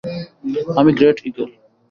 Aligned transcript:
আমি 0.79 0.91
great 0.97 1.17
eagle. 1.27 1.49